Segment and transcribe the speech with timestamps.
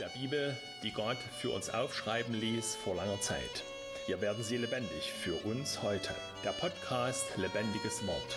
[0.00, 3.62] der Bibel, die Gott für uns aufschreiben ließ vor langer Zeit.
[4.06, 6.14] Hier werden sie lebendig für uns heute.
[6.42, 8.36] Der Podcast Lebendiges Wort.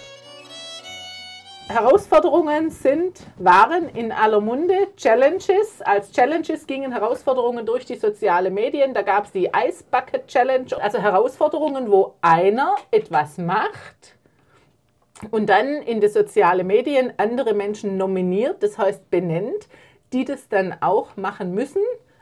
[1.69, 5.81] Herausforderungen sind, waren in aller Munde Challenges.
[5.81, 8.93] Als Challenges gingen Herausforderungen durch die sozialen Medien.
[8.93, 14.17] Da gab es die Ice Bucket Challenge, also Herausforderungen, wo einer etwas macht
[15.31, 19.69] und dann in die sozialen Medien andere Menschen nominiert, das heißt benennt,
[20.13, 21.81] die das dann auch machen müssen,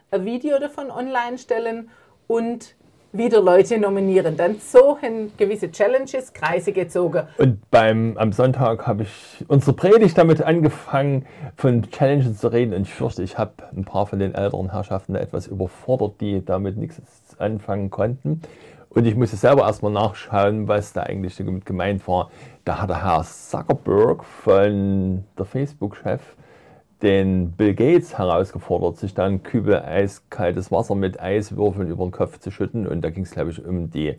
[0.10, 1.90] ein Video davon online stellen
[2.28, 2.76] und
[3.14, 4.38] wieder Leute nominieren.
[4.38, 7.28] Dann so haben gewisse Challenges Kreise gezogen.
[7.38, 11.26] Und beim, am Sonntag habe ich unsere Predigt damit angefangen,
[11.58, 12.74] von Challenges zu reden.
[12.74, 16.78] Und ich fürchte, ich habe ein paar von den älteren Herrschaften etwas überfordert, die damit
[16.78, 17.02] nichts
[17.38, 18.42] anfangen konnten.
[18.90, 22.30] Und ich musste selber erstmal nachschauen, was da eigentlich damit gemeint war.
[22.66, 26.22] Da hat der Herr Zuckerberg von der Facebook-Chef
[27.02, 32.52] den Bill Gates herausgefordert, sich dann Kübel eiskaltes Wasser mit Eiswürfeln über den Kopf zu
[32.52, 32.88] schütten.
[32.88, 34.18] Und da ging es, glaube ich, um die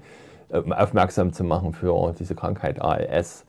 [0.53, 3.45] um aufmerksam zu machen für diese Krankheit ALS.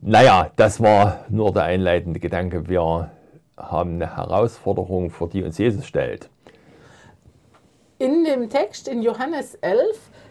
[0.00, 2.68] Naja, das war nur der einleitende Gedanke.
[2.68, 3.10] Wir
[3.56, 6.30] haben eine Herausforderung, vor die uns Jesus stellt.
[7.98, 9.80] In dem Text in Johannes 11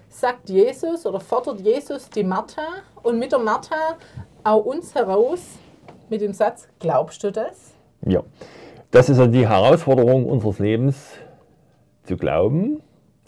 [0.09, 2.67] sagt Jesus oder fordert Jesus die Martha
[3.03, 3.97] und mit der Martha
[4.43, 5.41] auch uns heraus
[6.09, 7.76] mit dem Satz, glaubst du das?
[8.05, 8.23] Ja,
[8.91, 11.13] das ist ja die Herausforderung unseres Lebens,
[12.03, 12.81] zu glauben,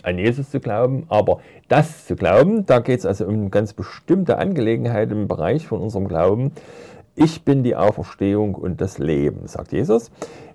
[0.04, 4.38] an Jesus zu glauben, aber das zu glauben, da geht es also um ganz bestimmte
[4.38, 6.54] Angelegenheit im Bereich von unserem Glauben.
[7.16, 10.12] Ich bin die Auferstehung und das Leben, sagt Jesus.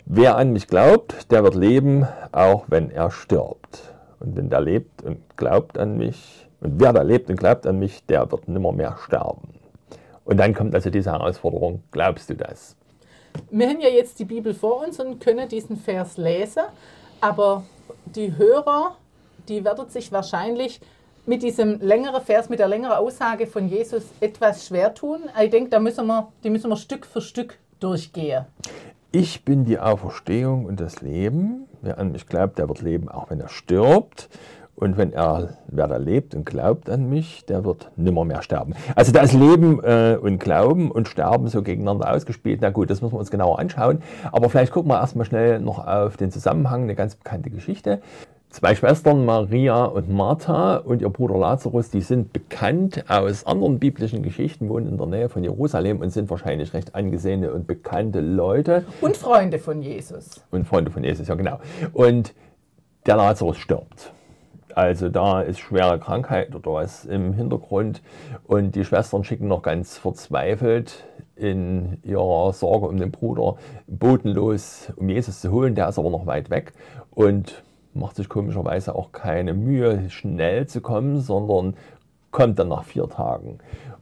[0.06, 3.92] Wer an mich glaubt, der wird leben, auch wenn er stirbt.
[4.20, 7.78] Und wenn der lebt und glaubt an mich, und wer da lebt und glaubt an
[7.78, 9.48] mich, der wird nimmer mehr sterben.
[10.24, 12.76] Und dann kommt also diese Herausforderung, glaubst du das?
[13.50, 16.64] Wir haben ja jetzt die Bibel vor uns und können diesen Vers lesen,
[17.20, 17.64] aber
[18.06, 18.96] die Hörer,
[19.48, 20.80] die werden sich wahrscheinlich
[21.26, 25.20] mit diesem längeren Vers, mit der längeren Aussage von Jesus etwas schwer tun.
[25.42, 28.44] Ich denke, da müssen wir, die müssen wir Stück für Stück durchgehen.
[29.12, 31.66] Ich bin die Auferstehung und das Leben.
[31.82, 34.28] Wer an mich glaubt, der wird leben, auch wenn er stirbt.
[34.76, 38.74] Und wenn er, wer da lebt und glaubt an mich, der wird nimmer mehr sterben.
[38.96, 42.60] Also da ist Leben äh, und Glauben und Sterben so gegeneinander ausgespielt.
[42.60, 44.02] Na gut, das müssen wir uns genauer anschauen.
[44.32, 48.00] Aber vielleicht gucken wir erstmal schnell noch auf den Zusammenhang, eine ganz bekannte Geschichte.
[48.50, 54.22] Zwei Schwestern, Maria und Martha und ihr Bruder Lazarus, die sind bekannt aus anderen biblischen
[54.22, 58.84] Geschichten, wohnen in der Nähe von Jerusalem und sind wahrscheinlich recht angesehene und bekannte Leute.
[59.00, 60.40] Und Freunde von Jesus.
[60.52, 61.58] Und Freunde von Jesus, ja genau.
[61.92, 62.32] Und
[63.06, 64.12] der Lazarus stirbt.
[64.74, 68.02] Also da ist schwere Krankheit oder was im Hintergrund
[68.44, 71.04] und die Schwestern schicken noch ganz verzweifelt
[71.36, 75.76] in ihrer Sorge um den Bruder bodenlos, um Jesus zu holen.
[75.76, 76.72] Der ist aber noch weit weg
[77.12, 81.76] und macht sich komischerweise auch keine Mühe, schnell zu kommen, sondern
[82.32, 83.58] kommt dann nach vier Tagen.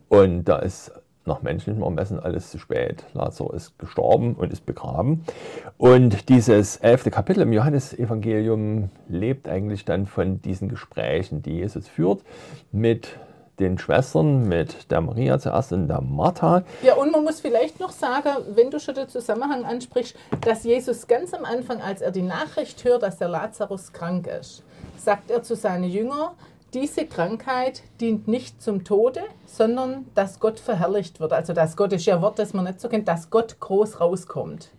[0.08, 0.90] Und da ist
[1.24, 3.04] nach menschlichem Ermessen alles zu spät.
[3.14, 5.24] Lazarus ist gestorben und ist begraben.
[5.78, 12.22] Und dieses elfte Kapitel im Johannesevangelium lebt eigentlich dann von diesen Gesprächen, die Jesus führt
[12.72, 13.16] mit
[13.58, 16.62] den Schwestern, mit der Maria zuerst und der Martha.
[16.82, 21.06] Ja, und man muss vielleicht noch sagen, wenn du schon den Zusammenhang ansprichst, dass Jesus
[21.06, 24.62] ganz am Anfang, als er die Nachricht hört, dass der Lazarus krank ist,
[24.96, 26.30] sagt er zu seinen Jüngern,
[26.74, 31.32] diese Krankheit dient nicht zum Tode, sondern dass Gott verherrlicht wird.
[31.32, 34.00] Also das Gott ist ja ein Wort, das man nicht so kennt, dass Gott groß
[34.00, 34.70] rauskommt.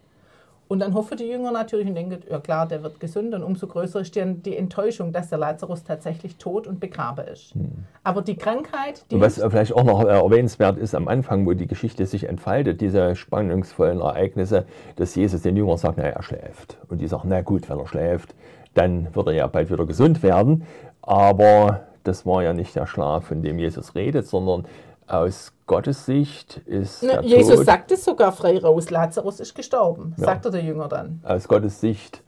[0.70, 3.68] Und dann hoffen die Jünger natürlich und denken, ja klar, der wird gesund und umso
[3.68, 7.54] größer ist dann die Enttäuschung, dass der Lazarus tatsächlich tot und begraben ist.
[7.54, 7.86] Hm.
[8.04, 9.20] Aber die Krankheit, die.
[9.22, 14.00] Was vielleicht auch noch erwähnenswert ist am Anfang, wo die Geschichte sich entfaltet, diese spannungsvollen
[14.00, 14.66] Ereignisse,
[14.96, 16.78] dass Jesus den Jüngern sagt, na, er schläft.
[16.88, 18.34] Und die sagen, na gut, wenn er schläft,
[18.74, 20.66] dann wird er ja bald wieder gesund werden.
[21.02, 24.66] Aber das war ja nicht der Schlaf, von dem Jesus redet, sondern
[25.08, 27.04] aus Gottes Sicht ist.
[27.04, 30.26] Ne, Jesus Tod, sagt es sogar frei raus: Lazarus ist gestorben, ja.
[30.26, 31.22] sagt er der Jünger dann.
[31.24, 32.22] Aus Gottes Sicht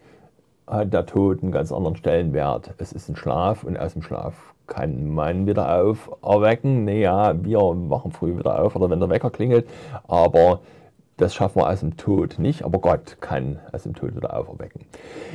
[0.67, 2.73] hat der Tod einen ganz anderen Stellenwert.
[2.77, 4.33] Es ist ein Schlaf und aus dem Schlaf
[4.67, 6.85] kann man wieder auferwecken.
[6.85, 9.67] Naja, wir wachen früh wieder auf oder wenn der Wecker klingelt,
[10.07, 10.59] aber
[11.17, 14.81] das schaffen wir aus dem Tod nicht, aber Gott kann aus dem Tod wieder auferwecken.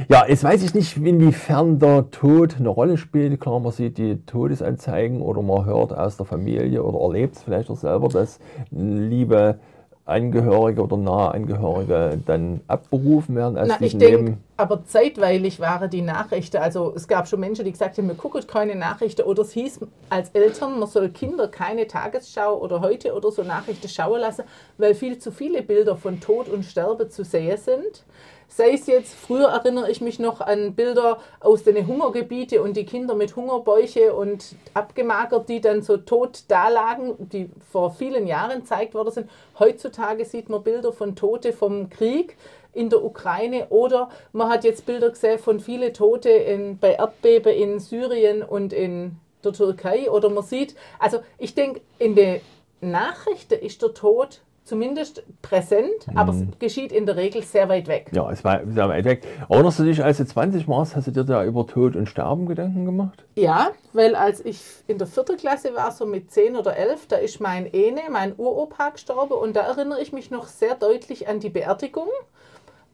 [0.08, 3.40] Ja, jetzt weiß ich nicht, inwiefern der Tod eine Rolle spielt.
[3.40, 7.70] Klar, man sieht die Todesanzeigen oder man hört aus der Familie oder erlebt es vielleicht
[7.70, 8.40] auch selber, dass
[8.70, 9.58] liebe
[10.04, 16.02] Angehörige oder nahe Angehörige dann abberufen werden aus Na, ich denk, Aber zeitweilig waren die
[16.02, 19.52] Nachrichten, also es gab schon Menschen, die gesagt haben, wir gucken keine Nachrichten oder es
[19.52, 24.44] hieß als Eltern, man soll Kinder keine Tagesschau oder heute oder so Nachrichten schauen lassen,
[24.78, 28.04] weil viel zu viele Bilder von Tod und Sterben zu sehen sind.
[28.52, 32.84] Sei es jetzt, früher erinnere ich mich noch an Bilder aus den Hungergebieten und die
[32.84, 38.94] Kinder mit Hungerbäuche und abgemagert, die dann so tot dalagen, die vor vielen Jahren gezeigt
[38.94, 39.30] worden sind.
[39.56, 42.36] Heutzutage sieht man Bilder von Tote vom Krieg
[42.72, 47.54] in der Ukraine oder man hat jetzt Bilder gesehen von vielen Tote in, bei Erdbeben
[47.54, 52.40] in Syrien und in der Türkei oder man sieht, also ich denke, in den
[52.80, 58.08] Nachrichten ist der Tod zumindest präsent, aber es geschieht in der Regel sehr weit weg.
[58.14, 59.26] Ja, es war sehr weit weg.
[59.48, 62.46] Erinnerst du dich, als du 20 warst, hast du dir da über Tod und Sterben
[62.46, 63.24] Gedanken gemacht?
[63.34, 67.16] Ja, weil als ich in der vierten Klasse war, so mit 10 oder 11, da
[67.16, 71.40] ist mein Ene, mein Uropa gestorben und da erinnere ich mich noch sehr deutlich an
[71.40, 72.08] die Beerdigung.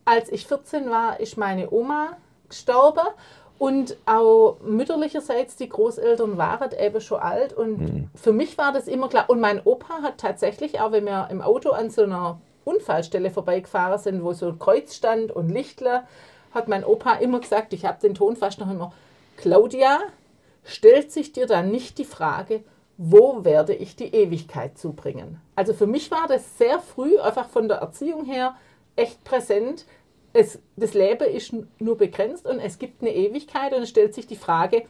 [0.07, 2.17] Als ich 14 war, ist meine Oma
[2.49, 3.07] gestorben
[3.59, 7.55] und auch mütterlicherseits, die Großeltern waren eben schon alt.
[7.55, 8.11] Und mhm.
[8.15, 9.29] für mich war das immer klar.
[9.29, 13.99] Und mein Opa hat tatsächlich, auch wenn wir im Auto an so einer Unfallstelle vorbeigefahren
[13.99, 16.07] sind, wo so ein Kreuz stand und Lichtler,
[16.53, 18.93] hat mein Opa immer gesagt, ich habe den Ton fast noch immer,
[19.37, 20.01] Claudia,
[20.65, 22.63] stellt sich dir dann nicht die Frage,
[22.99, 25.41] wo werde ich die Ewigkeit zubringen?
[25.55, 28.55] Also für mich war das sehr früh, einfach von der Erziehung her,
[28.97, 29.85] echt präsent,
[30.37, 34.27] es, das Leben ist nur begrenzt und es gibt eine Ewigkeit und es stellt sich
[34.27, 34.83] die Frage,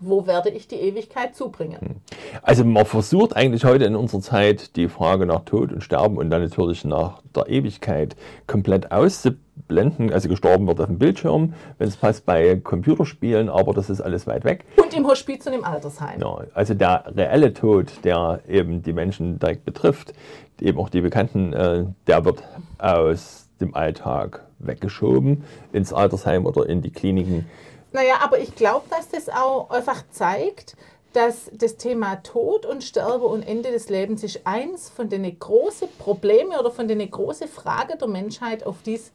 [0.00, 1.80] wo werde ich die Ewigkeit zubringen?
[1.80, 1.96] Hm.
[2.42, 6.30] Also man versucht eigentlich heute in unserer Zeit die Frage nach Tod und Sterben und
[6.30, 8.14] dann natürlich nach der Ewigkeit
[8.46, 10.12] komplett auszublenden.
[10.12, 14.28] Also gestorben wird auf dem Bildschirm, wenn es passt bei Computerspielen, aber das ist alles
[14.28, 14.64] weit weg.
[14.76, 16.20] Und im Hospiz und im Altersheim.
[16.20, 20.12] Ja, also der reelle Tod, der eben die Menschen direkt betrifft,
[20.60, 22.44] eben auch die Bekannten, äh, der wird
[22.78, 27.46] aus dem Alltag weggeschoben ins Altersheim oder in die Kliniken.
[27.92, 30.76] Naja, aber ich glaube, dass das auch einfach zeigt,
[31.12, 35.88] dass das Thema Tod und Sterbe und Ende des Lebens ist eins von den großen
[35.98, 39.12] Problemen oder von den großen Fragen der Menschheit, auf die es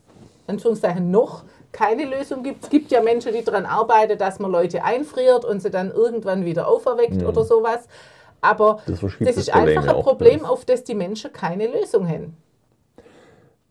[0.47, 2.63] Anführungszeichen noch keine Lösung gibt.
[2.63, 6.45] Es gibt ja Menschen, die daran arbeiten, dass man Leute einfriert und sie dann irgendwann
[6.45, 7.27] wieder auferweckt mhm.
[7.27, 7.87] oder sowas.
[8.41, 12.35] Aber das, das ist einfach ein Problem, auf das die Menschen keine Lösung haben.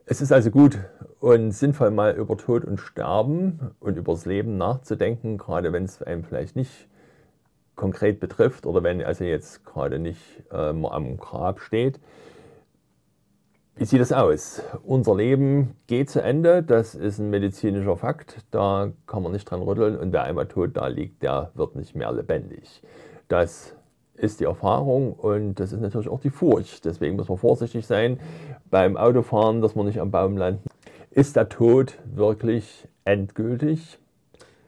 [0.06, 0.78] Es ist also gut
[1.22, 6.02] und sinnvoll, mal über Tod und Sterben und über das Leben nachzudenken, gerade wenn es
[6.02, 6.88] einem vielleicht nicht
[7.76, 10.20] konkret betrifft oder wenn also jetzt gerade nicht
[10.50, 12.00] ähm, am Grab steht.
[13.76, 14.62] Wie sieht das aus?
[14.82, 19.62] Unser Leben geht zu Ende, das ist ein medizinischer Fakt, da kann man nicht dran
[19.62, 22.82] rütteln und wer einmal tot da liegt, der wird nicht mehr lebendig.
[23.28, 23.76] Das
[24.14, 26.84] ist die Erfahrung und das ist natürlich auch die Furcht.
[26.84, 28.18] Deswegen muss man vorsichtig sein
[28.70, 30.71] beim Autofahren, dass man nicht am Baum landet.
[31.14, 33.98] Ist der Tod wirklich endgültig?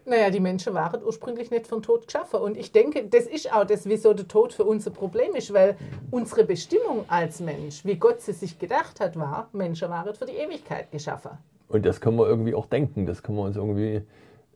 [0.05, 2.41] Naja, die Menschen waren ursprünglich nicht von Tod geschaffen.
[2.41, 5.55] Und ich denke, das ist auch das, wieso der Tod für uns ein Problem ist,
[5.55, 5.77] weil
[6.11, 10.35] unsere Bestimmung als Mensch, wie Gott sie sich gedacht hat, war, Menschen waren für die
[10.35, 11.31] Ewigkeit geschaffen.
[11.69, 13.07] Und das können wir irgendwie auch denken.
[13.07, 14.03] Das können wir uns irgendwie,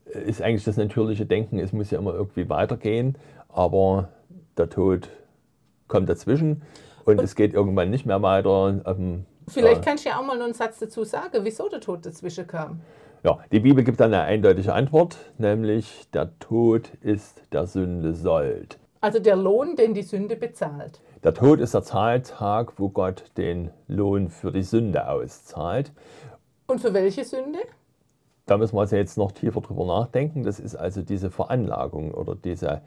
[0.05, 3.17] ist eigentlich das natürliche Denken, es muss ja immer irgendwie weitergehen.
[3.49, 4.11] Aber
[4.59, 5.09] der Tod
[5.87, 6.61] kommt dazwischen
[7.07, 8.83] und, und es geht irgendwann nicht mehr weiter.
[9.49, 12.47] Vielleicht kannst du ja auch mal noch einen Satz dazu sagen, wieso der Tod dazwischen
[12.47, 12.81] kam.
[13.25, 18.79] Ja, die Bibel gibt dann eine eindeutige Antwort, nämlich der Tod ist der Sünde Sold.
[19.01, 21.01] Also der Lohn, den die Sünde bezahlt.
[21.25, 25.93] Der Tod ist der Zahltag, wo Gott den Lohn für die Sünde auszahlt.
[26.67, 27.59] Und für welche Sünde?
[28.47, 30.43] Da müssen wir also jetzt noch tiefer drüber nachdenken.
[30.43, 32.83] Das ist also diese Veranlagung oder dieser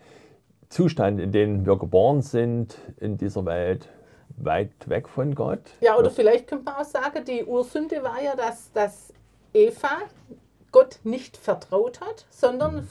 [0.69, 3.89] Zustand, in dem wir geboren sind in dieser Welt,
[4.37, 5.61] weit weg von Gott.
[5.79, 9.13] Ja, oder vielleicht könnte man auch sagen, die Ursünde war ja, dass, dass
[9.53, 9.97] Eva
[10.71, 12.87] Gott nicht vertraut hat, sondern mhm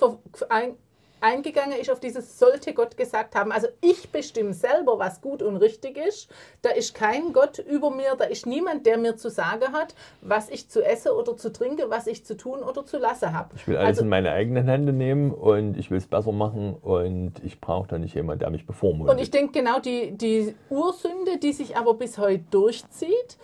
[1.21, 3.53] eingegangen ist auf dieses sollte Gott gesagt haben.
[3.53, 6.29] Also ich bestimme selber, was gut und richtig ist.
[6.63, 10.49] Da ist kein Gott über mir, da ist niemand, der mir zu sagen hat, was
[10.49, 13.51] ich zu essen oder zu trinken, was ich zu tun oder zu lassen habe.
[13.57, 16.75] Ich will alles also, in meine eigenen Hände nehmen und ich will es besser machen
[16.75, 19.15] und ich brauche da nicht jemanden, der mich bevormundet.
[19.15, 23.37] Und ich denke genau die, die Ursünde, die sich aber bis heute durchzieht,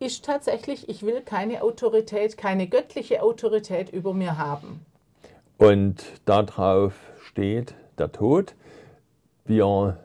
[0.00, 4.84] ist tatsächlich, ich will keine Autorität, keine göttliche Autorität über mir haben.
[5.58, 6.94] Und darauf
[7.28, 8.54] steht der Tod.
[9.44, 9.98] Wir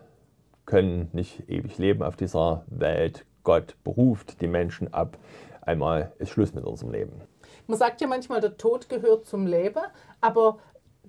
[0.66, 3.26] können nicht ewig leben auf dieser Welt.
[3.44, 5.18] Gott beruft die Menschen ab.
[5.62, 7.22] Einmal ist Schluss mit unserem Leben.
[7.68, 9.82] Man sagt ja manchmal, der Tod gehört zum Leben,
[10.20, 10.60] aber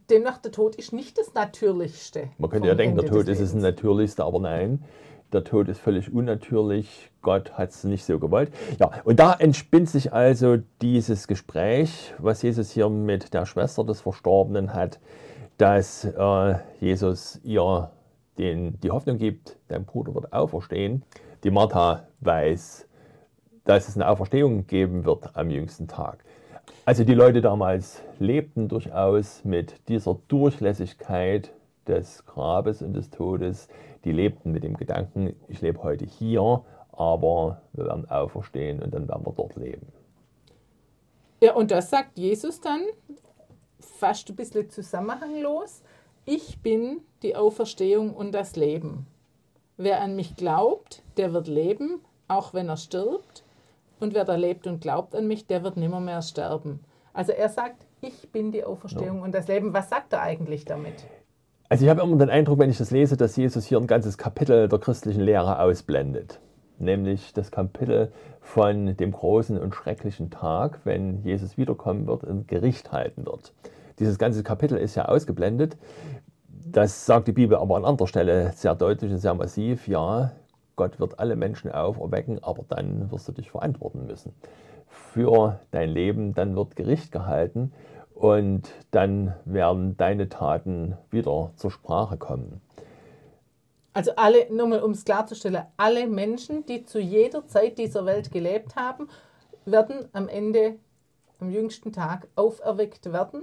[0.08, 2.30] demnach der Tod ist nicht das Natürlichste.
[2.38, 4.84] Man könnte ja denken, Ende der Tod ist das Natürlichste, aber nein,
[5.32, 7.10] der Tod ist völlig unnatürlich.
[7.22, 8.52] Gott hat es nicht so gewollt.
[8.78, 14.00] Ja, und da entspinnt sich also dieses Gespräch, was Jesus hier mit der Schwester des
[14.00, 15.00] Verstorbenen hat
[15.58, 17.90] dass äh, Jesus ihr
[18.38, 21.04] den, die Hoffnung gibt, dein Bruder wird auferstehen.
[21.44, 22.88] Die Martha weiß,
[23.64, 26.24] dass es eine Auferstehung geben wird am jüngsten Tag.
[26.84, 31.52] Also die Leute damals lebten durchaus mit dieser Durchlässigkeit
[31.86, 33.68] des Grabes und des Todes.
[34.04, 39.08] Die lebten mit dem Gedanken, ich lebe heute hier, aber wir werden auferstehen und dann
[39.08, 39.86] werden wir dort leben.
[41.42, 42.80] Ja, und das sagt Jesus dann
[43.98, 45.82] fast ein bisschen zusammenhanglos.
[46.24, 49.06] Ich bin die Auferstehung und das Leben.
[49.76, 53.42] Wer an mich glaubt, der wird leben, auch wenn er stirbt.
[54.00, 56.80] Und wer da lebt und glaubt an mich, der wird nimmer mehr sterben.
[57.12, 59.24] Also er sagt, ich bin die Auferstehung ja.
[59.24, 59.72] und das Leben.
[59.72, 60.94] Was sagt er eigentlich damit?
[61.68, 64.18] Also ich habe immer den Eindruck, wenn ich das lese, dass Jesus hier ein ganzes
[64.18, 66.40] Kapitel der christlichen Lehre ausblendet.
[66.78, 72.92] Nämlich das Kapitel von dem großen und schrecklichen Tag, wenn Jesus wiederkommen wird und Gericht
[72.92, 73.52] halten wird.
[73.98, 75.76] Dieses ganze Kapitel ist ja ausgeblendet.
[76.48, 79.86] Das sagt die Bibel aber an anderer Stelle sehr deutlich und sehr massiv.
[79.86, 80.32] Ja,
[80.76, 84.32] Gott wird alle Menschen auferwecken, aber dann wirst du dich verantworten müssen
[84.88, 86.34] für dein Leben.
[86.34, 87.72] Dann wird Gericht gehalten
[88.14, 92.60] und dann werden deine Taten wieder zur Sprache kommen.
[93.92, 98.32] Also alle, nur mal um es klarzustellen, alle Menschen, die zu jeder Zeit dieser Welt
[98.32, 99.08] gelebt haben,
[99.64, 100.74] werden am Ende,
[101.38, 103.42] am jüngsten Tag auferweckt werden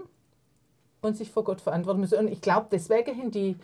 [1.02, 2.20] und sich vor Gott verantworten müssen.
[2.20, 3.56] Und ich glaube, deswegen haben die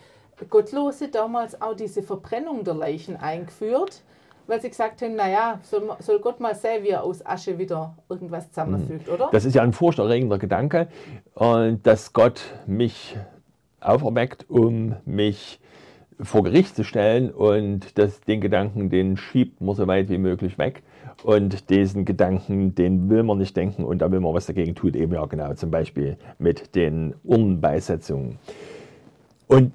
[0.50, 4.02] Gottlose damals auch diese Verbrennung der Leichen eingeführt,
[4.48, 7.96] weil sie gesagt haben, naja, soll, soll Gott mal sehen, wie er aus Asche wieder
[8.10, 9.30] irgendwas zusammenfügt, oder?
[9.32, 10.88] Das ist ja ein furchterregender Gedanke,
[11.84, 13.18] dass Gott mich
[13.82, 15.60] auferweckt, um mich
[16.20, 20.58] vor Gericht zu stellen und das, den Gedanken, den schiebt man so weit wie möglich
[20.58, 20.82] weg.
[21.24, 24.94] Und diesen Gedanken, den will man nicht denken und da will man was dagegen tun,
[24.94, 28.38] eben ja genau, zum Beispiel mit den Urnenbeisetzungen.
[29.48, 29.72] Und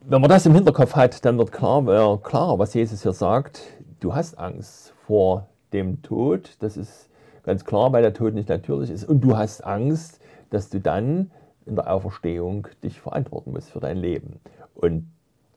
[0.00, 3.62] wenn man das im Hinterkopf hat, dann wird klar, äh, klar, was Jesus hier sagt,
[4.00, 7.08] du hast Angst vor dem Tod, das ist
[7.44, 9.04] ganz klar, weil der Tod nicht natürlich ist.
[9.04, 10.20] Und du hast Angst,
[10.50, 11.30] dass du dann
[11.64, 14.40] in der Auferstehung dich verantworten musst für dein Leben.
[14.74, 15.06] Und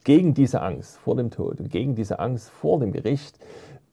[0.03, 3.39] gegen diese Angst vor dem Tod und gegen diese Angst vor dem Gericht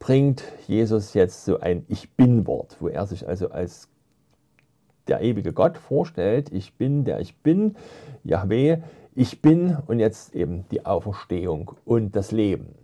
[0.03, 3.89] bringt Jesus jetzt so ein Ich bin-Wort, wo er sich also als
[5.07, 7.77] der ewige Gott vorstellt, ich bin der ich bin,
[8.25, 8.79] Yahweh,
[9.15, 12.75] ich bin und jetzt eben die Auferstehung und das Leben.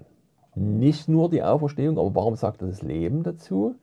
[0.54, 3.74] Nicht nur die Auferstehung, aber warum sagt er das Leben dazu?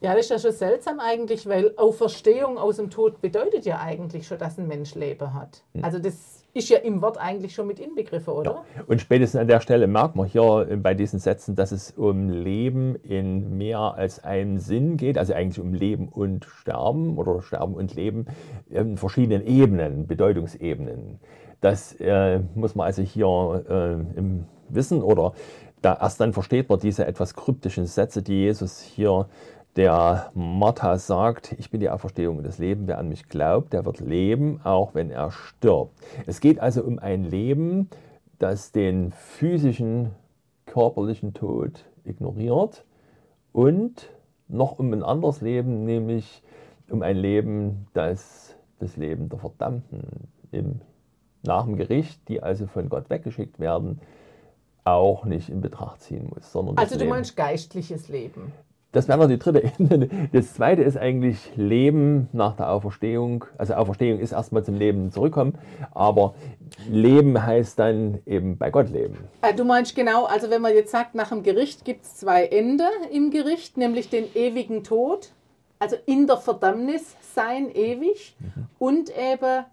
[0.00, 4.28] Ja, das ist ja schon seltsam eigentlich, weil Auferstehung aus dem Tod bedeutet ja eigentlich
[4.28, 5.64] schon, dass ein Mensch Leben hat.
[5.72, 5.82] Hm.
[5.82, 8.64] Also das ist ja im Wort eigentlich schon mit inbegriffen, oder?
[8.76, 8.84] Ja.
[8.86, 12.30] Und spätestens an der Stelle merkt man hier äh, bei diesen Sätzen, dass es um
[12.30, 17.74] Leben in mehr als einem Sinn geht, also eigentlich um Leben und Sterben oder Sterben
[17.74, 18.26] und Leben
[18.70, 21.18] in verschiedenen Ebenen, Bedeutungsebenen.
[21.60, 25.32] Das äh, muss man also hier äh, im Wissen oder
[25.82, 29.26] da erst dann versteht man diese etwas kryptischen Sätze, die Jesus hier
[29.76, 32.86] der Martha sagt, ich bin die Auferstehung und das Leben.
[32.86, 35.92] Wer an mich glaubt, der wird leben, auch wenn er stirbt.
[36.26, 37.88] Es geht also um ein Leben,
[38.38, 40.10] das den physischen,
[40.66, 42.84] körperlichen Tod ignoriert
[43.52, 44.10] und
[44.48, 46.42] noch um ein anderes Leben, nämlich
[46.88, 50.80] um ein Leben, das das Leben der Verdammten im,
[51.42, 54.00] nach dem Gericht, die also von Gott weggeschickt werden,
[54.84, 56.52] auch nicht in Betracht ziehen muss.
[56.52, 57.10] Sondern also du Leben.
[57.10, 58.52] meinst geistliches Leben?
[58.94, 60.08] Das wäre noch die dritte Ebene.
[60.32, 63.44] Das zweite ist eigentlich Leben nach der Auferstehung.
[63.58, 65.58] Also Auferstehung ist erstmal zum Leben zurückkommen,
[65.92, 66.36] aber
[66.88, 69.18] Leben heißt dann eben bei Gott leben.
[69.42, 72.46] Äh, du meinst genau, also wenn man jetzt sagt, nach dem Gericht gibt es zwei
[72.46, 75.32] Ende im Gericht, nämlich den ewigen Tod,
[75.80, 78.66] also in der Verdammnis sein ewig mhm.
[78.78, 79.64] und eben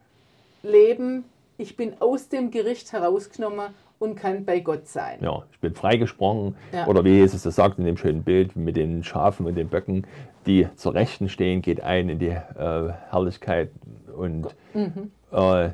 [0.64, 1.26] Leben,
[1.60, 3.68] ich bin aus dem Gericht herausgenommen
[4.02, 5.20] und kann bei Gott sein.
[5.22, 6.56] Ja, ich bin freigesprochen.
[6.74, 6.88] Ja.
[6.88, 10.08] Oder wie Jesus das sagt in dem schönen Bild mit den Schafen und den Böcken,
[10.46, 13.72] die zur Rechten stehen, geht ein in die äh, Herrlichkeit
[14.16, 15.12] und mhm.
[15.32, 15.70] äh,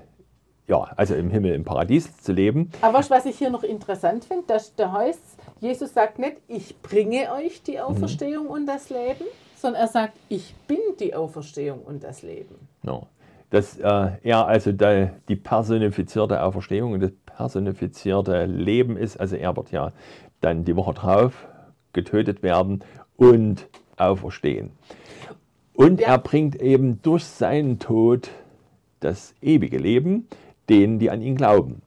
[0.68, 2.72] ja, also im Himmel, im Paradies zu leben.
[2.82, 5.22] Aber was ich hier noch interessant finde, dass da heißt,
[5.62, 8.52] Jesus sagt nicht, ich bringe euch die Auferstehung mhm.
[8.52, 9.24] und das Leben,
[9.56, 12.56] sondern er sagt, ich bin die Auferstehung und das Leben.
[12.84, 13.02] Ja.
[13.50, 19.18] Dass äh, er also da die personifizierte Auferstehung und das personifizierte Leben ist.
[19.18, 19.94] Also er wird ja
[20.42, 21.48] dann die Woche drauf
[21.94, 22.84] getötet werden
[23.16, 24.72] und auferstehen.
[25.74, 26.08] Und ja.
[26.10, 28.30] er bringt eben durch seinen Tod
[29.00, 30.28] das ewige Leben
[30.70, 31.82] denen, die an ihn glauben.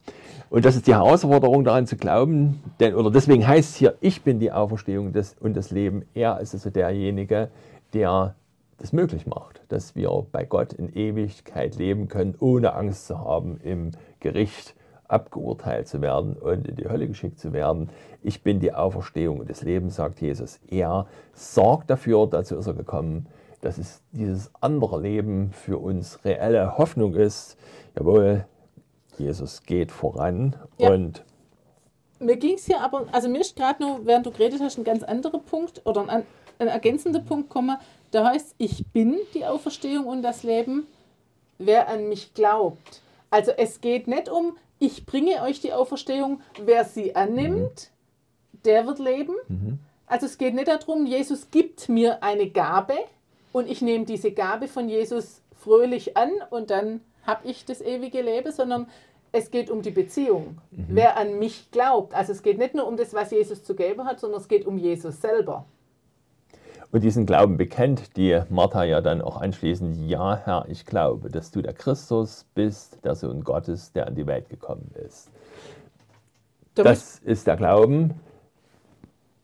[0.48, 4.22] Und das ist die Herausforderung, daran zu glauben, denn, oder deswegen heißt es hier, ich
[4.22, 6.04] bin die Auferstehung des, und das Leben.
[6.14, 7.50] Er ist also derjenige,
[7.92, 8.34] der
[8.80, 13.60] das möglich macht, dass wir bei Gott in Ewigkeit leben können, ohne Angst zu haben
[13.62, 14.74] im Gericht
[15.06, 17.90] abgeurteilt zu werden und in die Hölle geschickt zu werden.
[18.22, 20.60] Ich bin die Auferstehung des Lebens, sagt Jesus.
[20.70, 23.26] Er sorgt dafür, dazu ist er gekommen,
[23.60, 27.58] dass es dieses andere Leben für uns reelle Hoffnung ist.
[27.98, 28.46] Jawohl,
[29.18, 30.90] Jesus geht voran Ja.
[30.92, 31.24] und
[32.18, 34.84] Mir ging es hier aber, also mir ist gerade nur, während du geredet hast, ein
[34.84, 36.22] ganz anderer Punkt oder ein,
[36.58, 37.76] ein ergänzender Punkt gekommen.
[38.10, 40.86] Da heißt, ich bin die Auferstehung und das Leben,
[41.58, 43.02] wer an mich glaubt.
[43.30, 47.90] Also es geht nicht um, ich bringe euch die Auferstehung, wer sie annimmt,
[48.64, 49.34] der wird leben.
[50.06, 52.94] Also es geht nicht darum, Jesus gibt mir eine Gabe
[53.52, 58.22] und ich nehme diese Gabe von Jesus fröhlich an und dann habe ich das ewige
[58.22, 58.88] Leben, sondern
[59.32, 60.58] es geht um die Beziehung.
[60.72, 62.14] Wer an mich glaubt.
[62.14, 64.66] Also es geht nicht nur um das, was Jesus zu geben hat, sondern es geht
[64.66, 65.64] um Jesus selber.
[66.92, 71.52] Und diesen Glauben bekennt die Martha ja dann auch anschließend, ja Herr, ich glaube, dass
[71.52, 75.30] du der Christus bist, der Sohn Gottes, der an die Welt gekommen ist.
[76.76, 78.14] Muss- Das ist der Glauben.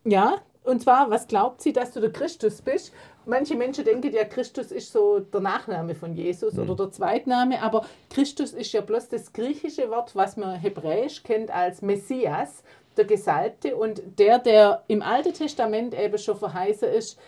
[0.05, 2.93] Ja, und zwar, was glaubt sie, dass du der Christus bist?
[3.27, 7.85] Manche Menschen denken ja, Christus ist so der Nachname von Jesus oder der Zweitname, aber
[8.11, 12.63] Christus ist ja bloß das griechische Wort, was man hebräisch kennt als Messias,
[12.97, 17.19] der Gesalbte und der, der im Alten Testament eben schon verheißen ist,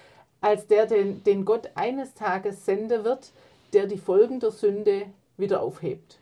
[0.40, 3.32] als der, den, den Gott eines Tages senden wird,
[3.72, 6.18] der die Folgen der Sünde wieder aufhebt.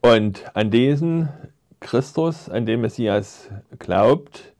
[0.00, 1.28] Und an diesen
[1.80, 3.48] Christus, an den Messias
[3.78, 4.53] glaubt,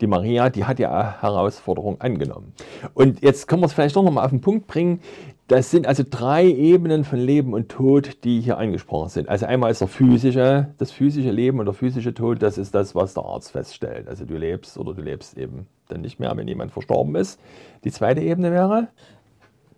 [0.00, 2.52] die Maria, die hat ja Herausforderung angenommen.
[2.94, 5.00] Und jetzt können wir es vielleicht doch nochmal auf den Punkt bringen.
[5.48, 9.28] Das sind also drei Ebenen von Leben und Tod, die hier angesprochen sind.
[9.28, 12.94] Also einmal ist der physische, das physische Leben und der physische Tod, das ist das,
[12.94, 14.06] was der Arzt feststellt.
[14.06, 17.40] Also du lebst oder du lebst eben dann nicht mehr, wenn jemand verstorben ist.
[17.82, 18.88] Die zweite Ebene wäre,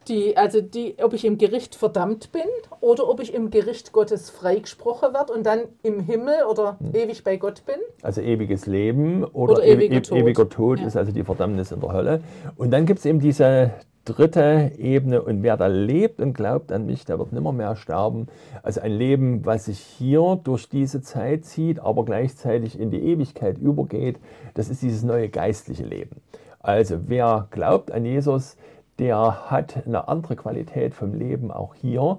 [0.08, 2.42] Die, also die, ob ich im Gericht verdammt bin
[2.80, 7.36] oder ob ich im Gericht Gottes freigesprochen werde und dann im Himmel oder ewig bei
[7.36, 7.76] Gott bin.
[8.02, 10.18] Also ewiges Leben oder, Oder ewiger ewi- Tod.
[10.18, 10.86] ewiger Tod Ja.
[10.86, 12.20] ist also die Verdammnis in der Hölle.
[12.56, 13.70] Und dann gibt es eben diese
[14.04, 18.26] dritte Ebene und wer da lebt und glaubt an mich, der wird nimmer mehr sterben.
[18.64, 23.58] Also ein Leben, was sich hier durch diese Zeit zieht, aber gleichzeitig in die Ewigkeit
[23.58, 24.18] übergeht,
[24.54, 26.16] das ist dieses neue geistliche Leben.
[26.58, 28.56] Also wer glaubt an Jesus,
[28.98, 32.18] der hat eine andere Qualität vom Leben auch hier.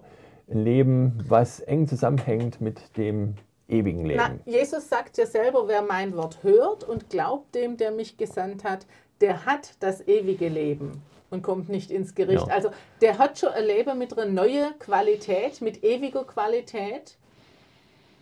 [0.50, 3.36] Ein Leben, was eng zusammenhängt mit dem
[3.68, 4.42] ewigen Leben.
[4.46, 8.64] Na, Jesus sagt ja selber, wer mein Wort hört und glaubt dem, der mich gesandt
[8.64, 8.86] hat,
[9.22, 12.48] der hat das ewige Leben und kommt nicht ins Gericht.
[12.48, 12.54] Ja.
[12.54, 12.70] Also
[13.02, 17.18] der hat schon ein Leben mit einer neuen Qualität, mit ewiger Qualität.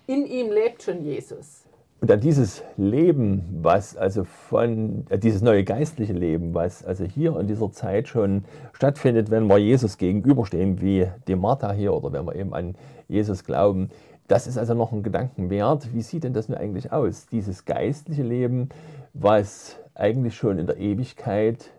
[0.07, 1.60] In ihm lebt schon Jesus.
[2.01, 7.39] Und dann dieses Leben, was also von, äh, dieses neue geistliche Leben, was also hier
[7.39, 12.25] in dieser Zeit schon stattfindet, wenn wir Jesus gegenüberstehen, wie die Martha hier, oder wenn
[12.25, 12.75] wir eben an
[13.07, 13.89] Jesus glauben,
[14.27, 15.93] das ist also noch ein Gedanken wert.
[15.93, 17.27] Wie sieht denn das nun eigentlich aus?
[17.27, 18.69] Dieses geistliche Leben,
[19.13, 21.69] was eigentlich schon in der Ewigkeit,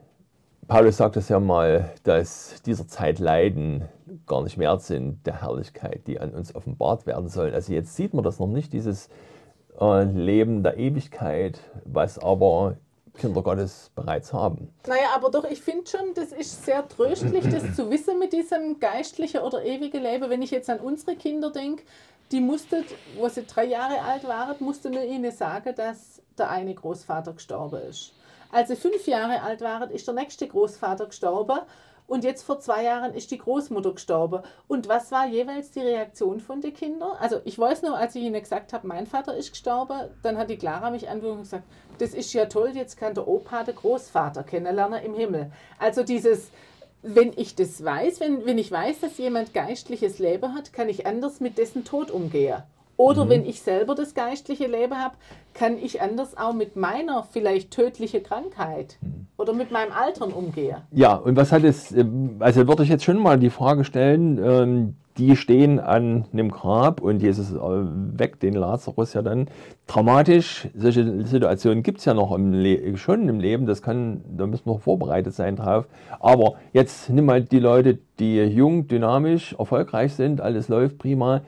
[0.69, 3.87] Paulus sagt es ja mal, dass dieser Zeit Leiden
[4.29, 7.55] gar nicht wert sind der Herrlichkeit, die an uns offenbart werden sollen.
[7.55, 9.09] Also jetzt sieht man das noch nicht, dieses
[9.81, 12.77] äh, Leben der Ewigkeit, was aber
[13.15, 14.73] Kinder Gottes bereits haben.
[14.87, 18.81] Naja, aber doch, ich finde schon, das ist sehr tröstlich, das zu wissen mit diesem
[18.81, 20.31] geistlichen oder ewigen Leben.
[20.31, 21.85] Wenn ich jetzt an unsere Kinder denke,
[22.31, 22.85] die mussten,
[23.19, 27.83] wo sie drei Jahre alt waren, mussten wir ihnen sagen, dass der eine Großvater gestorben
[27.83, 28.15] ist.
[28.51, 31.61] Als sie fünf Jahre alt waren, ist der nächste Großvater gestorben.
[32.13, 34.43] Und jetzt vor zwei Jahren ist die Großmutter gestorben.
[34.69, 37.13] Und was war jeweils die Reaktion von den Kindern?
[37.19, 40.51] Also ich weiß nur, als ich ihnen gesagt habe, mein Vater ist gestorben, dann hat
[40.51, 41.65] die Clara mich angerufen und gesagt,
[41.97, 45.53] das ist ja toll, jetzt kann der Opa den Großvater kennenlernen im Himmel.
[45.79, 46.51] Also dieses,
[47.01, 51.07] wenn ich das weiß, wenn, wenn ich weiß, dass jemand geistliches Leben hat, kann ich
[51.07, 52.63] anders mit dessen Tod umgehen.
[53.03, 55.17] Oder wenn ich selber das geistliche Leben habe,
[55.55, 58.97] kann ich anders auch mit meiner vielleicht tödlichen Krankheit
[59.37, 60.77] oder mit meinem Altern umgehen.
[60.93, 64.39] Ja, und was hat es, ähm, also würde ich jetzt schon mal die Frage stellen,
[64.39, 69.49] ähm, die stehen an einem Grab und Jesus äh, weckt den Lazarus ja dann.
[69.89, 74.47] Dramatisch, solche Situationen gibt es ja noch im Le schon im Leben, das kann, da
[74.47, 75.87] müssen wir vorbereitet sein drauf.
[76.21, 81.43] Aber jetzt nimm mal die Leute, die jung, dynamisch, erfolgreich sind, alles läuft prima.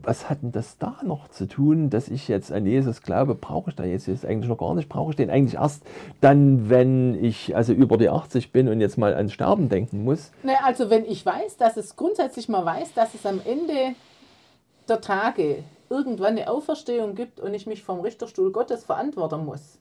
[0.00, 3.34] Was hat denn das da noch zu tun, dass ich jetzt an Jesus glaube?
[3.34, 4.88] Brauche ich da jetzt, jetzt eigentlich noch gar nicht?
[4.88, 5.82] Brauche ich den eigentlich erst
[6.20, 10.30] dann, wenn ich also über die 80 bin und jetzt mal ans Sterben denken muss?
[10.44, 13.94] Naja, also wenn ich weiß, dass es grundsätzlich mal weiß, dass es am Ende
[14.88, 19.78] der Tage irgendwann eine Auferstehung gibt und ich mich vom Richterstuhl Gottes verantworten muss,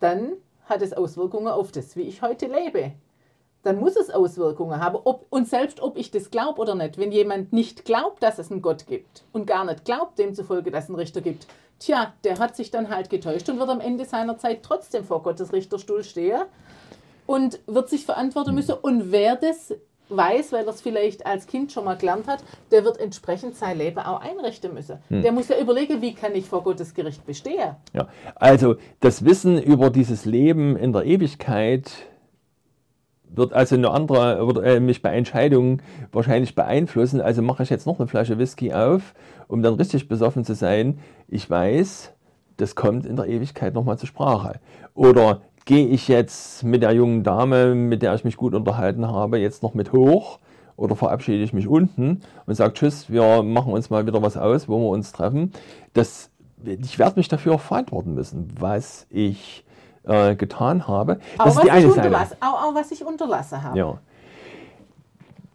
[0.00, 0.32] dann
[0.66, 2.92] hat es Auswirkungen auf das, wie ich heute lebe.
[3.62, 4.98] Dann muss es Auswirkungen haben.
[5.04, 8.50] Ob, und selbst ob ich das glaube oder nicht, wenn jemand nicht glaubt, dass es
[8.50, 11.46] einen Gott gibt und gar nicht glaubt, demzufolge, dass es einen Richter gibt,
[11.78, 15.22] tja, der hat sich dann halt getäuscht und wird am Ende seiner Zeit trotzdem vor
[15.22, 16.42] Gottes Richterstuhl stehen.
[17.26, 18.74] und wird sich verantworten müssen.
[18.80, 19.74] Und wer das
[20.08, 23.76] weiß, weil er es vielleicht als Kind schon mal gelernt hat, der wird entsprechend sein
[23.76, 24.98] Leben auch einrichten müssen.
[25.08, 25.20] Hm.
[25.20, 27.76] Der muss ja überlegen, wie kann ich vor Gottes Gericht bestehen.
[27.92, 31.90] Ja, also das Wissen über dieses Leben in der Ewigkeit
[33.34, 37.20] wird also eine andere, wird äh, mich bei Entscheidungen wahrscheinlich beeinflussen.
[37.20, 39.14] Also mache ich jetzt noch eine Flasche Whisky auf,
[39.48, 40.98] um dann richtig besoffen zu sein.
[41.28, 42.12] Ich weiß,
[42.56, 44.60] das kommt in der Ewigkeit nochmal zur Sprache.
[44.94, 49.38] Oder gehe ich jetzt mit der jungen Dame, mit der ich mich gut unterhalten habe,
[49.38, 50.38] jetzt noch mit hoch?
[50.76, 54.68] Oder verabschiede ich mich unten und sage Tschüss, wir machen uns mal wieder was aus,
[54.68, 55.52] wo wir uns treffen.
[55.92, 56.30] Das,
[56.64, 59.64] ich werde mich dafür verantworten müssen, was ich
[60.08, 61.18] äh, getan habe.
[61.38, 62.08] Auch Das ist was, die eine ich Seite.
[62.08, 63.78] unterlasse, auch, auch was ich unterlassen habe.
[63.78, 63.98] Ja.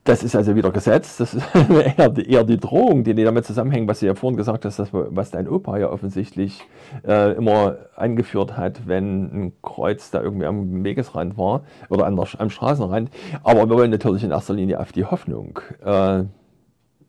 [0.06, 1.46] Das ist also wieder Gesetz, das ist
[1.98, 5.32] eher die, eher die Drohung, die damit zusammenhängt, was du ja vorhin gesagt hast, was
[5.32, 6.62] dein Opa ja offensichtlich
[7.08, 12.28] äh, immer angeführt hat, wenn ein Kreuz da irgendwie am Wegesrand war oder an der,
[12.38, 13.12] am Straßenrand.
[13.44, 16.24] Aber wir wollen natürlich in erster Linie auf die Hoffnung äh,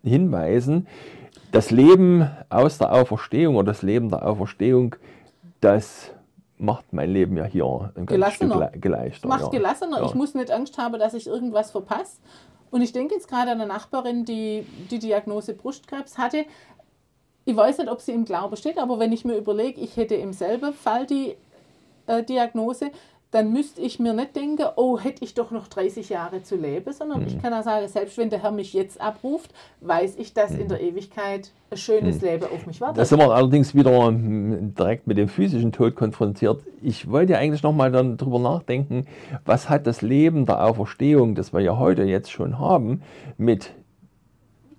[0.05, 0.87] hinweisen.
[1.51, 4.95] Das Leben aus der Auferstehung oder das Leben der Auferstehung,
[5.61, 6.14] das
[6.59, 8.71] macht mein Leben ja hier ein ganz Stück Gelassener.
[8.73, 9.29] le- geleichter.
[9.29, 9.49] Macht ja.
[9.49, 9.99] gelassener.
[10.01, 10.07] Ja.
[10.07, 12.19] Ich muss nicht Angst haben, dass ich irgendwas verpasse.
[12.71, 16.45] Und ich denke jetzt gerade an eine Nachbarin, die die Diagnose Brustkrebs hatte.
[17.45, 20.15] Ich weiß nicht, ob sie im Glauben steht, aber wenn ich mir überlege, ich hätte
[20.15, 21.37] im selben Fall die
[22.07, 22.91] äh, Diagnose,
[23.35, 26.93] dann müsste ich mir nicht denken, oh, hätte ich doch noch 30 Jahre zu leben,
[26.93, 27.27] sondern Mhm.
[27.27, 30.69] ich kann auch sagen, selbst wenn der Herr mich jetzt abruft, weiß ich, dass in
[30.69, 32.99] der Ewigkeit ein schönes Leben auf mich wartet.
[32.99, 36.61] Da sind wir allerdings wieder mm, direkt mit dem physischen Tod konfrontiert.
[36.81, 39.07] Ich wollte ja eigentlich nochmal dann drüber nachdenken,
[39.45, 43.03] was hat das Leben der Auferstehung, das wir ja heute jetzt schon haben,
[43.37, 43.73] mit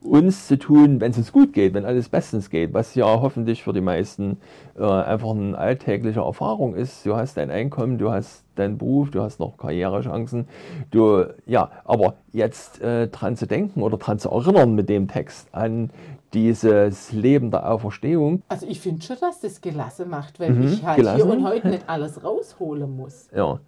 [0.05, 3.63] uns zu tun, wenn es uns gut geht, wenn alles bestens geht, was ja hoffentlich
[3.63, 4.37] für die meisten
[4.77, 7.05] äh, einfach eine alltägliche Erfahrung ist.
[7.05, 10.47] Du hast dein Einkommen, du hast deinen Beruf, du hast noch Karrierechancen.
[10.91, 15.47] Du, ja, aber jetzt äh, dran zu denken oder dran zu erinnern mit dem Text
[15.53, 15.89] an
[16.33, 20.83] dieses Leben der Auferstehung, Also ich finde schon, dass das gelassen macht, wenn Mhm, ich
[20.85, 21.15] halt gelassen.
[21.23, 23.27] hier und heute nicht alles rausholen muss.
[23.35, 23.59] ja.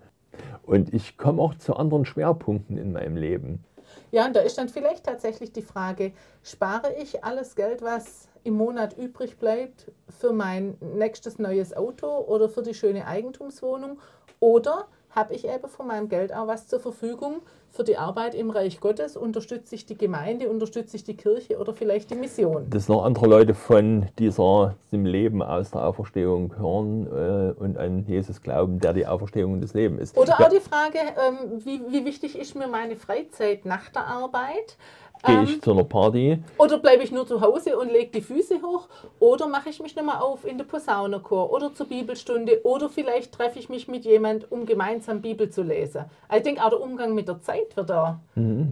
[0.64, 3.64] Und ich komme auch zu anderen Schwerpunkten in meinem Leben.
[4.12, 8.54] Ja, und da ist dann vielleicht tatsächlich die Frage, spare ich alles Geld, was im
[8.54, 14.00] Monat übrig bleibt, für mein nächstes neues Auto oder für die schöne Eigentumswohnung?
[14.40, 18.52] Oder habe ich eben von meinem Geld auch was zur Verfügung für die Arbeit im
[18.52, 19.18] Reich Gottes?
[19.18, 22.70] Unterstütze ich die Gemeinde, unterstütze ich die Kirche oder vielleicht die Mission?
[22.70, 28.06] dass noch andere Leute von dieser, diesem Leben aus der Auferstehung hören äh, und an
[28.06, 30.18] Jesus glauben, der die Auferstehung des Lebens ist.
[30.18, 34.06] Oder ja, auch die Frage, ähm, wie, wie wichtig ist mir meine Freizeit nach der
[34.06, 34.78] Arbeit?
[35.24, 36.40] Gehe Ähm, ich zu einer Party?
[36.58, 38.88] Oder bleibe ich nur zu Hause und lege die Füße hoch?
[39.20, 42.62] Oder mache ich mich nochmal auf in der Posaunenchor oder zur Bibelstunde?
[42.64, 46.06] Oder vielleicht treffe ich mich mit jemand, um gemeinsam Bibel zu lesen.
[46.28, 48.20] Also Ich denke, auch der Umgang mit der Zeit wird da.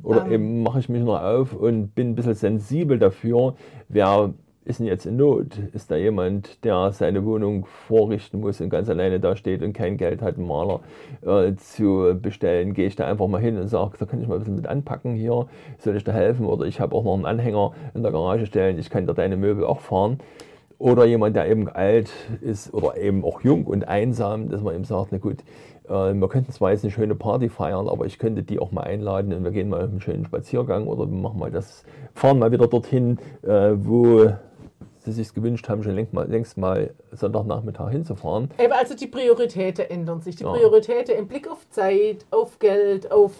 [0.03, 3.55] Oder ähm, eben mache ich mich noch auf und bin ein bisschen sensibel dafür,
[3.89, 4.33] wer
[4.65, 5.59] ist denn jetzt in Not?
[5.73, 9.95] Ist da jemand, der seine Wohnung vorrichten muss und ganz alleine da steht und kein
[9.95, 10.79] Geld hat, einen Maler
[11.21, 12.73] äh, zu bestellen?
[12.73, 14.67] Gehe ich da einfach mal hin und sage, da kann ich mal ein bisschen mit
[14.67, 15.45] anpacken hier,
[15.77, 16.47] soll ich da helfen?
[16.47, 19.37] Oder ich habe auch noch einen Anhänger in der Garage stellen, ich kann dir deine
[19.37, 20.17] Möbel auch fahren.
[20.77, 24.83] Oder jemand, der eben alt ist oder eben auch jung und einsam, dass man eben
[24.83, 25.37] sagt, na gut,
[25.87, 28.81] äh, wir könnten zwar jetzt eine schöne Party feiern, aber ich könnte die auch mal
[28.81, 32.51] einladen und wir gehen mal einen schönen Spaziergang oder wir machen mal das, fahren mal
[32.51, 34.31] wieder dorthin, äh, wo
[35.05, 38.49] sie sich gewünscht haben, schon längst mal, längst mal Sonntagnachmittag hinzufahren.
[38.59, 40.35] Eben also die Prioritäten ändern sich.
[40.35, 40.51] Die Ja.
[40.51, 43.31] Prioritäten im Blick auf Zeit, auf Geld, auf.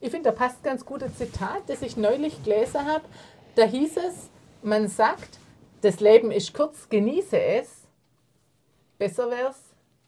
[0.00, 3.04] Ich finde, da passt ganz gut ein Zitat, das ich neulich gelesen habe.
[3.54, 4.30] Da hieß es,
[4.62, 5.38] man sagt,
[5.82, 7.82] das Leben ist kurz, genieße es.
[8.98, 9.60] Besser wäre es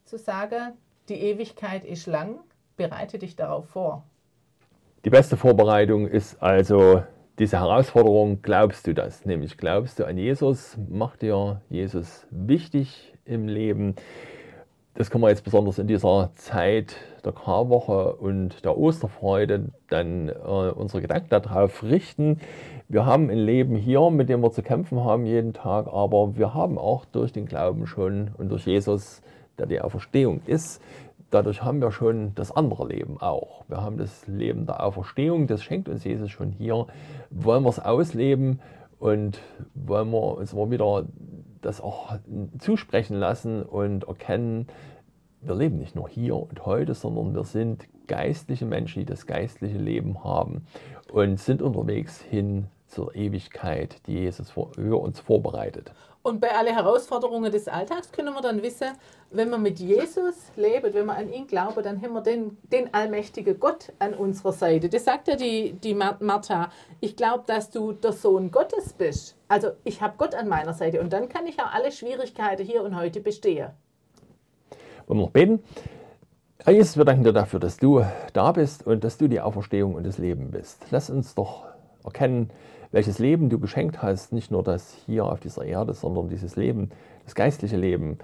[0.05, 0.75] zu sagen,
[1.09, 2.39] die Ewigkeit ist lang,
[2.77, 4.05] bereite dich darauf vor.
[5.05, 7.03] Die beste Vorbereitung ist also
[7.39, 9.25] diese Herausforderung, glaubst du das?
[9.25, 10.77] Nämlich glaubst du an Jesus?
[10.89, 13.97] Macht dir Jesus wichtig im Leben?
[14.95, 16.95] Das kann man jetzt besonders in dieser Zeit
[17.25, 22.39] der Karwoche und der Osterfreude dann äh, unsere Gedanken darauf richten.
[22.89, 26.55] Wir haben ein Leben hier, mit dem wir zu kämpfen haben jeden Tag, aber wir
[26.55, 29.23] haben auch durch den Glauben schon und durch Jesus,
[29.59, 30.81] der die Auferstehung ist,
[31.35, 33.65] dadurch haben wir schon das andere Leben auch.
[33.69, 36.87] Wir haben das Leben der Auferstehung, das schenkt uns Jesus schon hier.
[37.31, 38.61] Wollen wir es ausleben
[39.01, 39.41] und
[39.75, 41.07] wollen wir uns mal wieder
[41.61, 42.17] das auch
[42.59, 44.69] zusprechen lassen und erkennen,
[45.41, 49.79] wir leben nicht nur hier und heute, sondern wir sind geistliche Menschen, die das geistliche
[49.79, 50.67] Leben haben
[51.13, 55.93] und sind unterwegs hin zur Ewigkeit, die Jesus für uns vorbereitet.
[56.27, 58.89] Und bei allen Herausforderungen des Alltags können wir dann wissen,
[59.31, 62.95] wenn wir mit Jesus leben, wenn wir an ihn glauben, dann haben wir den, den
[62.95, 64.89] allmächtigen Gott an unserer Seite.
[64.89, 66.71] Das sagt ja die, die Martha.
[67.01, 69.37] Ich glaube, dass du der Sohn Gottes bist.
[69.49, 72.83] Also ich habe Gott an meiner Seite und dann kann ich auch alle Schwierigkeiten hier
[72.83, 73.73] und heute bestehen.
[75.07, 75.63] Wollen wir noch beten?
[76.65, 79.95] Herr Jesus, wir danken dir dafür, dass du da bist und dass du die Auferstehung
[79.95, 80.87] und das Leben bist.
[80.91, 81.74] Lass uns doch
[82.05, 82.51] erkennen,
[82.93, 86.91] welches Leben du geschenkt hast, nicht nur das hier auf dieser Erde, sondern dieses Leben,
[87.25, 88.19] das geistliche Leben.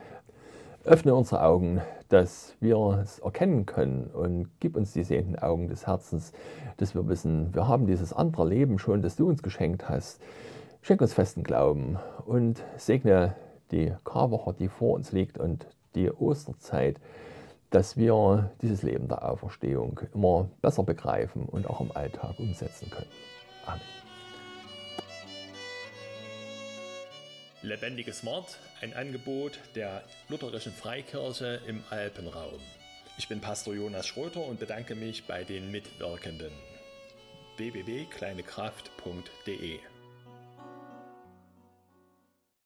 [0.84, 5.86] Öffne unsere Augen, dass wir es erkennen können und gib uns die sehenden Augen des
[5.86, 6.32] Herzens,
[6.76, 10.20] dass wir wissen, wir haben dieses andere Leben schon, das du uns geschenkt hast.
[10.82, 13.34] Schenk uns festen Glauben und segne
[13.70, 16.98] die Karwoche, die vor uns liegt und die Osterzeit,
[17.70, 23.10] dass wir dieses Leben der Auferstehung immer besser begreifen und auch im Alltag umsetzen können.
[23.66, 23.80] Amen.
[27.62, 32.58] Lebendiges Wort, ein Angebot der Lutherischen Freikirche im Alpenraum.
[33.18, 36.52] Ich bin Pastor Jonas Schröter und bedanke mich bei den Mitwirkenden.
[37.58, 39.80] www.kleinekraft.de